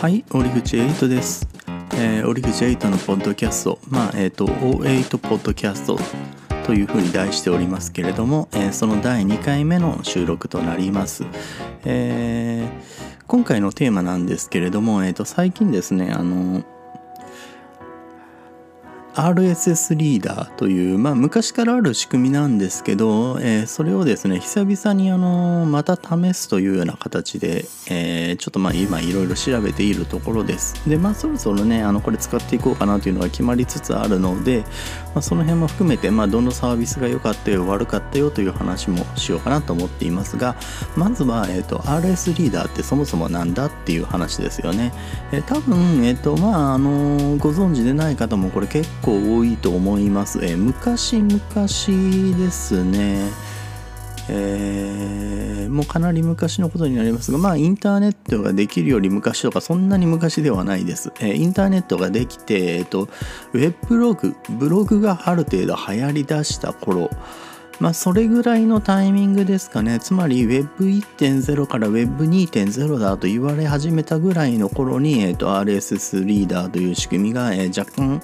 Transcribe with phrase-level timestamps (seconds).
[0.00, 1.46] はい、折口エイトです。
[1.96, 5.98] えー、折口エイトのポッドキャスト、まあ、えっ、と、O8 ポッドキャスト
[6.64, 11.26] というふうに題しておりますけれども、えーその第2回目の収録となります。
[11.84, 12.70] えー
[13.26, 16.62] 今回のテーマなんですけれども、えっ、と、最近ですね、あの、
[19.14, 30.88] RSS リーダーという、まあ、昔からある仕組みなんですけど、えーそれをですね久々にあのまた試すというような形で、えーちょっとまあ今いろいろ調べているところです。
[30.88, 34.60] でまあそろそろねあのこれ使っていこうかなというのが決まりつつあるので、
[35.14, 40.56] まあ、その辺も含めて、まあ、どのサービスが良かったよ悪かったよという話もしようかなと思っていますが
[40.96, 44.92] まずは、えー、と RS リーダーってそもそもなんだっていう話ですよね、
[45.32, 53.30] えー多分、えーとまああのご存知でない方もこれ結構構多いと思います、えー昔々ですね。
[54.28, 63.08] えーもうかなり昔のことになりますがまあインターネットができるより昔とかそんなに昔ではないです、えーインターネットができて、えーと
[63.52, 67.10] ウェブブログブログがある程度流行りだした頃。
[67.80, 69.98] まあそれぐらいのタイミングですかね。
[70.00, 78.20] つまり Web1.0 から Web2.0 だと言われ始めたぐらいの頃に、えー、と RSS リーダーという仕組みが、えー若干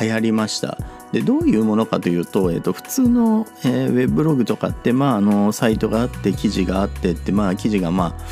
[0.00, 0.78] 流行りました
[1.12, 8.24] でどういうものかというと,、えー、と普通の、えーウェブログとかって、まあ、あのサイトがあって記事があってって、まあ、記事がまあ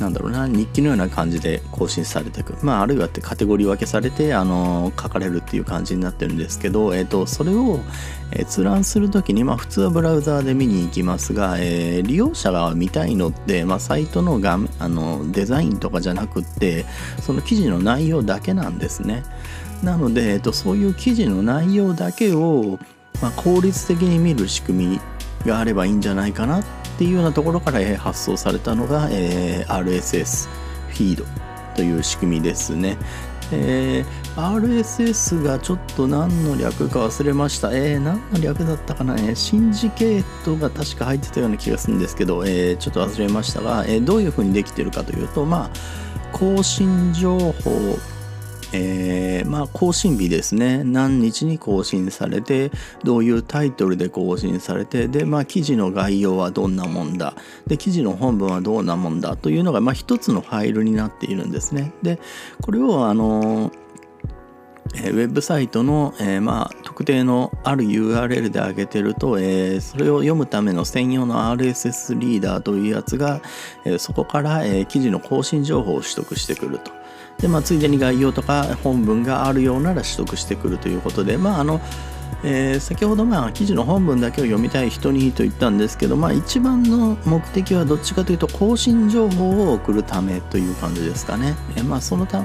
[0.00, 7.80] なんだろうな日記のような感じで更新されていく、まあ、あるいはってカテゴリー分けされてあの書かれるっていう感じになってるんですけど、えー、とそれを
[8.32, 16.84] えー閲覧するときに、まあ、普通はブラウザーで見に行きますが、えー利用者が見たいのって、まあ、サイトの画面あのデザインとかじゃなくって
[17.22, 19.24] その記事の内容だけなんですね。
[19.82, 22.78] なので、えっと、そういう記事の内容だけを、
[23.22, 25.00] まあ、効率的に見る仕組み
[25.46, 26.64] があればいいんじゃないかなっ
[26.98, 30.48] ていうようなところからえ発想されたのが、えー RSS
[30.88, 31.24] フィード
[31.74, 32.96] という仕組みですね。
[33.52, 37.70] えー RSS がちょっと何の略か忘れました。
[37.72, 47.98] えー何の略だったかな、えーシンジケートが確か入ってたような気がするんですけど、えーちょっと忘れましたが、えどういうふうにできてるかというと、まあ、更新情報
[48.72, 50.82] えーまあ更新日ですね。
[50.84, 52.70] 何日に更新されて
[53.04, 57.34] どういうタイトルで更新されてでまあ記事の概要はどんなもんだ。
[57.66, 61.92] で記事の本文はどんなもんだというのがまあ一つのファイルになっているんですね。
[62.02, 62.18] で
[62.62, 63.70] これをあの
[64.94, 73.40] えウェブサイトの、えーまあ、特定のある URL で上げてると、えーそれを読むための専用の RSS リーダーというやつが、
[73.84, 76.90] えそこから、え記事の更新情報を取得してくると。
[77.38, 81.80] で、まあ、ついでに概要とか本文があるようなら取得してくるということで、まあ、あの、
[82.44, 91.54] えー先ほどまあ記事の本文だけを読みたい人にと言ったんですけど、まあ、一番の目的はどっちかというと更新情報を送るためという感じですかね。
[91.76, 92.42] えーまあ、そのた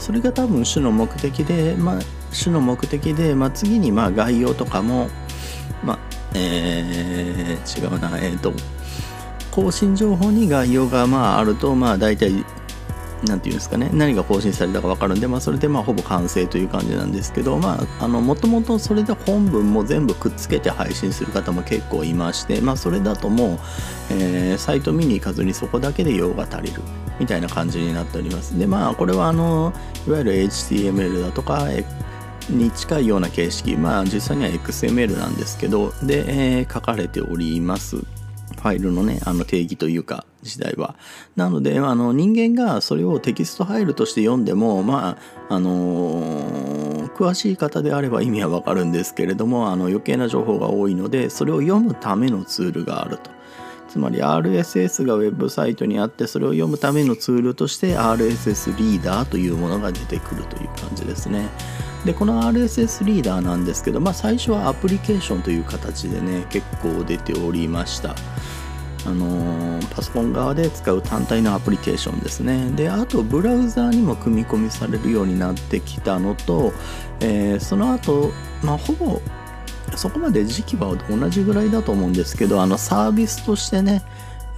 [0.00, 2.00] それが多分主の目的で、まあ、
[2.32, 5.08] 主の目的で、まあ、次にまあ概要とかも、
[5.84, 5.98] まあ
[6.34, 8.52] えー違うな、えっ、と
[9.50, 12.44] 更新情報に概要がまああると、まあ、大体
[13.24, 15.20] なんていうんですかね何が更新されたか分かるん。
[15.20, 23.58] で、まあ、それでまあほぼ完成という感じなんですけどまああのもともとそれで本文も全部くっつけて配信する方も結構いまして、まあ、それだともう、
[24.10, 26.82] えーサイト見に行かずにそこだけで用が足りる
[27.18, 28.58] みたいな感じになっております。
[28.58, 29.72] でまあこれはあの
[30.06, 31.66] いわゆる HTML だとか
[32.48, 37.96] に近いような形式まあ実際には XML なんですけどで、えー書かれております。
[37.96, 40.94] ファイルのねあの定義というか時代は。
[41.36, 45.16] なのであの人間がそれをテキストファイルとして読んでもま
[45.48, 46.80] ああのー
[47.20, 53.30] 詳しい方であれば意味はわかるんですけれどもあの余計な情報が多いのでそれを読むためのツールがあると。
[53.90, 61.48] つまり RSS がウェブサイトにあってそれを読むためのツールとして RSS リーダーというものが出てくるという感じですね。
[62.04, 68.14] でこの RSS リーダーなんですけど、まあ、最初はアプリケーションという形でね結構出ておりました。
[69.06, 72.70] あのパソコン側で使う単体のアプリケーションですね。
[72.72, 76.72] であとブラウザーにも組み込みされるようになってきたのと、
[77.20, 78.30] えーその後、
[78.62, 79.20] まあほぼ
[79.96, 84.02] そこまで時期は同じぐらいだと思うんですけどあのサービスとしてね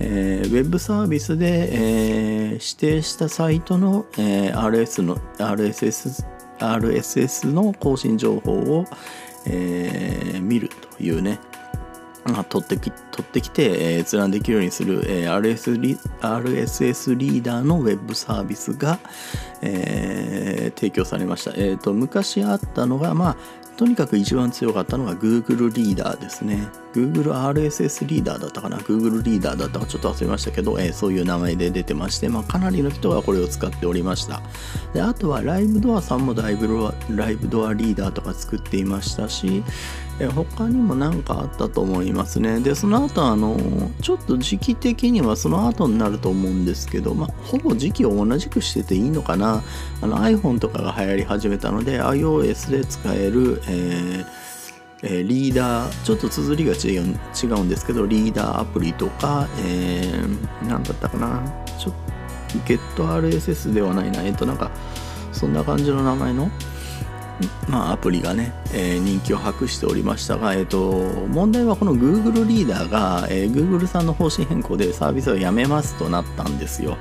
[0.00, 6.26] えーウェブサービスで、えー指定したサイトの、えー RS の RSS,
[6.58, 8.84] RSS の更新情報を、
[9.46, 11.38] えー見るというね
[12.48, 18.98] 取ってき取ってきて、えー閲覧できるようにする、えー RS リ RSS リーダーのウェブサービスが、
[19.60, 23.36] えー提供されました、えーと昔あったのが、まあ、
[23.76, 28.78] とにかく一番強かったのが Google リーダーですね Google RSS リーダーだったかな。
[28.78, 34.42] Google リーダーだったかちょっと忘れましたけど、えー、そういう名前で出てまして、まあ、かなりの人がこれを使っておりました。
[34.92, 39.64] であとはライブドアさんもライブドアリーダーとか作っていましたし、
[40.20, 42.60] え、他にも何かあったと思いますね。
[42.60, 43.56] でその後あの
[44.00, 49.62] ちょっと時期的にはその後になると思うんですけど、まあ、ほぼ時期を同じくしてていいのかな。
[50.00, 54.42] あの iPhone とかが流行り始めたので iOS で使える、えー
[55.04, 61.42] え、リーダーちょっと綴りが違う違うんですけどリーダーアプリとか、えー、何だったかな。
[61.78, 64.22] ちょっと GetRSS ではないな。
[64.22, 64.70] えっ、となんか
[65.32, 66.50] そんな感じの名前の
[67.68, 70.80] まあ、アプリがね、えー、人気を博しておりましたが、えーと、
[71.28, 76.96] 問題はこの Google リーダーが、えー、Google さんの方針変更でサービスをやめますとなったんですよ。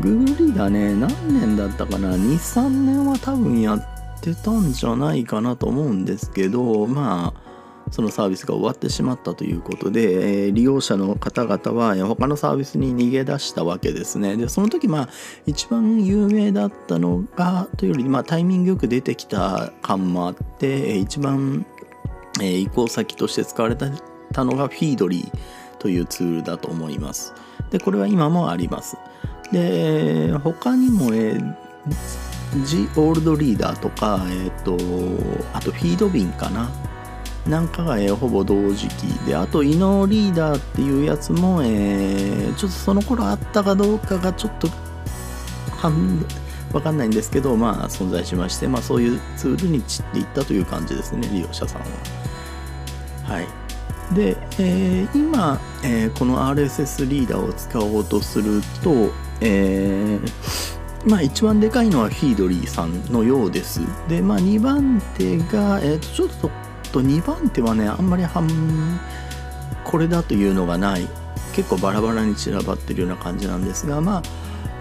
[0.00, 7.48] Google リーダーね、何年だったかな ?2、3年は多分やっってたんじゃないかなと思うんですけどまあ
[7.90, 14.36] そのサービスが終わってしまったということで、えー、利用者の方々は他のサービスに逃げ出したわけですね。
[14.36, 15.08] で、その時、まあ、
[15.46, 21.66] 一番有名だったのが、というより、まあ、タイミングよく出てきた感もあって、一番、
[22.40, 27.32] えー、移行先として使われたのが、フィードリーというツールだと思います。
[27.70, 28.96] で、これは今もあります。
[29.52, 31.54] で、他にも、えー
[32.64, 34.72] G オールドリーダーとか、えっ、ー、と、
[35.52, 36.70] あとフィードビンかな。
[37.48, 44.68] なんかが、えー、ほぼ同時期で、あと、イノーリーダーっていうやつも、えー、ちょっとその頃あったかどうかがちょっと、
[46.72, 51.86] わかんないんですけど、まあ存在しまして、まあそういうツールに散っていったという感じですね、利用者さんは。
[53.24, 53.46] はい。
[54.14, 59.10] で、えー、今、えー、この RSS リーダーを使おうとすると、
[59.40, 63.80] えーまあ一番でかいのはフィードリーさんのようです。
[64.08, 66.50] で、まあ2番手が、えっ、ー、と、ちょっと
[66.88, 68.48] と2番手はね、あんまり半
[69.84, 71.08] これだというのがない。
[71.54, 74.22] 結構バラバラに散らばってるような感じなんですが、まあ、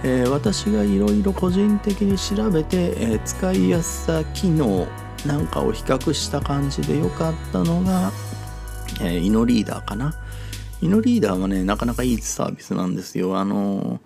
[0.04, 4.88] えー、私がいろいろ個人的に調べて、えー、使いやすさ、機能
[5.25, 8.12] なんかを比較した感じで良かったのが、
[9.01, 10.13] えー、イノリーダーかな。
[10.81, 13.38] イノリーダーはね、なかなかいいサービスなんですよ。
[13.38, 14.00] あの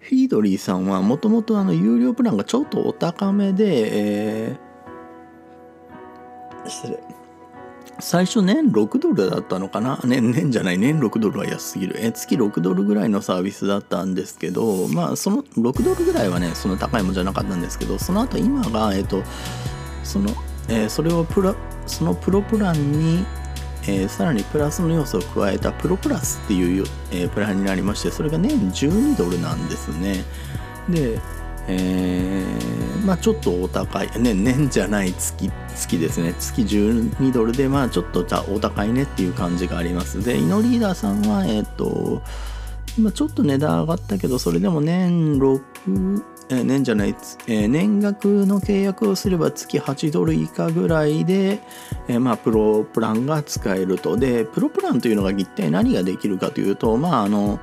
[0.00, 4.65] フィードリーさんはもともとあの有料プランがちょっとお高めで、えー、
[6.68, 6.98] 失礼。
[7.98, 9.98] 最初年6ドルだったのかな？
[10.04, 10.78] 年年じゃない。
[10.78, 11.96] 年6ドルは安すぎる。
[11.98, 19.22] え月6ドルぐらいのサービスだったんですけどまあその6ドルぐらいはねその高いもんじゃなかったんですけどその後今がえっ、と
[20.04, 20.30] その、
[20.68, 21.54] えー、それをプラ
[21.86, 23.24] そのプロプランに
[23.88, 30.24] えー、さらにプラスの要素を加えたプロプラスっていう、えー、プランになりましてそれが年12ドルなんですね。
[30.88, 31.20] で、
[31.68, 36.34] えー、まあちょっとお高い、ね、年じゃない月月ですね。
[36.38, 38.20] 月12ドルでまあちょっと
[38.52, 40.24] お高いねっていう感じがあります。
[40.24, 42.22] でイノリーダーさんはえっ、と
[42.98, 47.16] 今ちょっと値段上がったけどそれでも年6え年じゃない、
[47.48, 51.60] え年額の契約をすれば月8ドル以下ぐらいで、
[52.06, 54.16] えまあ、プロプランが使えると。
[54.16, 57.58] で、プロプランというのが一体何ができるかというと、まあ、あの、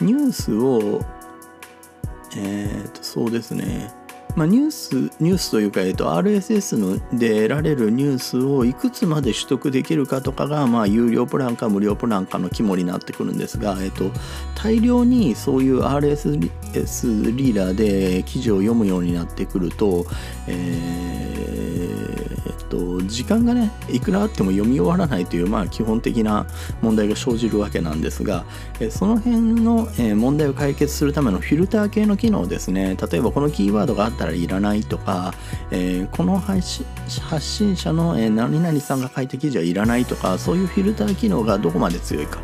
[0.00, 1.00] ニュースを、
[2.34, 3.92] えっ、ー、と、そうですね。
[4.36, 14.10] まあ、ニュースニュースというか、えっと、RSS ので得られるニュースをいくつまで取得できるかとかが、まあ、有料プランか無料プランかの肝になってくるんですが、えっと、
[14.54, 20.04] 大量にそういう RSS リーダーで記事を読むようになってくると、
[20.46, 21.05] えー、
[22.66, 26.46] と、時間がねいくらあっても読み終わらないという、まあ、基本的な
[26.82, 28.44] 問題が生じるわけなんですが、
[28.80, 32.96] えその辺の、え問題を解決するためのフィルター系の機能ですね。
[33.10, 35.34] 例えばこのキーワードがあったらいらないとか、
[35.70, 36.84] え、この配信
[37.20, 42.40] 発信者の、え、何々さんが書いた記事はいらないとかそういうフィルター機能がどこまで強いか。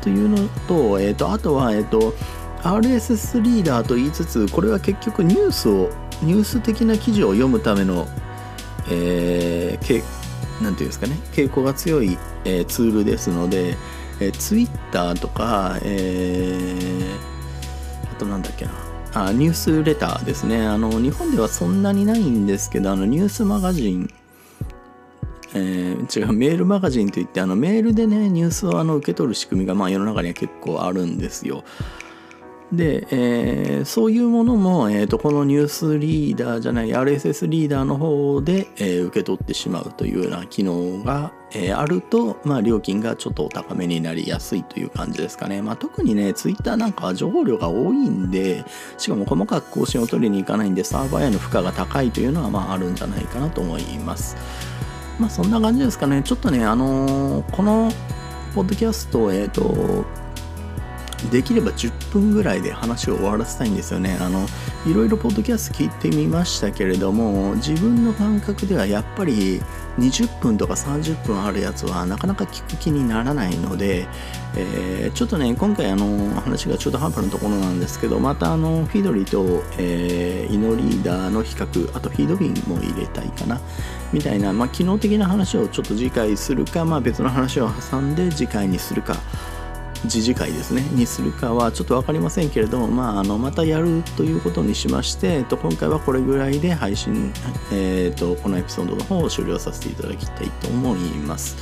[0.00, 2.14] というのと,、えーと、あとは、えーと、
[2.62, 5.90] RSS リーダーと言いつつこれは結局ニュースを
[6.22, 8.08] ニュース的な記事を読むための、
[8.90, 11.16] えー、なんていうんですかね。
[11.32, 13.76] 傾向が強い、えー、ツールですので、
[14.20, 18.72] えー、Twitter とか、えー、あとなんだっけな。
[19.14, 20.66] あニュースレターですね。
[20.66, 24.10] あの日本ではそんなにないんですけどあのニュースマガジン
[25.54, 31.64] えー、違うメールマガジンといってあのメールでねニュースをあの受け取る仕組みがまあ世の中には結構あるんですよ。
[32.72, 48.64] で、えー、そういうものも、えーと、このニュースリーダーじゃない RSS リーダーの方で、えー、受け取ってしまうというような機能が、えー、あると、まあ、料金がちょっとお高めになりやすいという感じですかね、まあ、特にね Twitter なんかは情報量が多いんで
[48.98, 54.36] しかも細かく更新を取りに行かないんでサーバーへの負荷が高いというのは、まあ、あるんじゃないかなと思います。
[55.18, 56.22] まあそんな感じですかね。
[56.22, 57.90] ちょっとねあのー、この
[58.54, 60.04] ポッドキャストえっ、ー、と
[61.30, 64.16] できれば10分ぐらいで話を終わらせたいんですよね。
[64.20, 64.46] あの
[64.86, 69.60] いろいろポッドキャスト聞いてみましたけれども自分の感覚ではやっぱり
[69.98, 74.06] 20分とか30分あるやつはなかなか聞く気にならないので、
[74.56, 83.60] えー、ちょっとね今回あの話が中途半端なところなんですけどまたあのフィドリと、えー、イノリーダーの比較あとフィードビンも入れたいかな
[84.12, 89.16] みたいな、まあ、機能的な話をちょっと次回するか、まあ、別の話を挟んで次回にするか
[90.06, 97.32] 次次回ですねにするかはちょっと分かりませんけれども、まあ、あのまたやるということにしまして、えっと、今回はこれぐらいで配信、
[97.72, 101.56] えっと、このエピソードの方を終了させていただきたいと思います。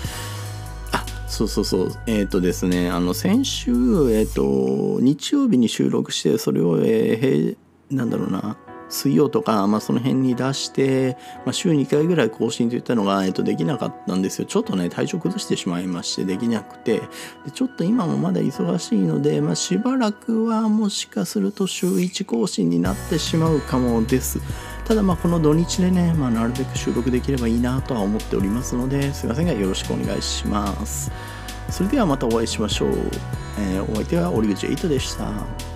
[0.92, 3.72] あそうそうそうえっ、ー、とですねあの先週、
[4.12, 8.56] えっ、と日曜日に収録してそれを、えー、なんだろうな
[8.88, 14.46] 水曜とか、まあ、その辺に出して、まあ、週2回ぐらい更新といったのが、えっと、できなかったんですよ。
[14.46, 17.00] ちょっとね体調崩してしまいましてできなくて。
[17.44, 24.40] でちょっと今もまだ忙しいので、まあ、しばらくはもしかすると週1更新になってしまうかもです。
[24.84, 31.10] ただまあこの土日でね、まあ、なるべく収録できればいいなとは思っておりますのですいませんがよろしくお願いします。
[31.70, 32.90] それではまたお会いしましょう、
[33.58, 35.75] えー、お相手は折口エイトでした。